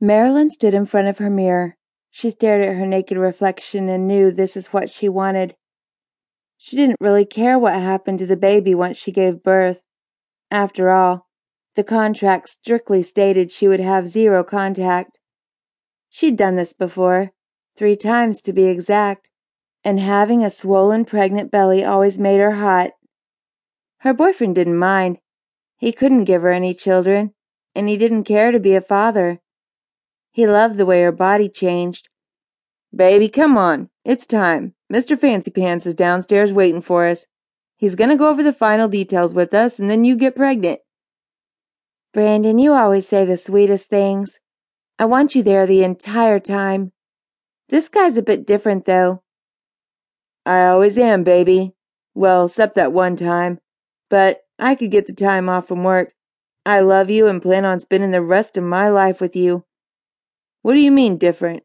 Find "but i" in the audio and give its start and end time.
54.08-54.74